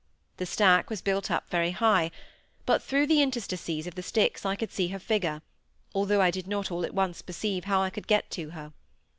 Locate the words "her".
4.87-4.97, 8.49-8.73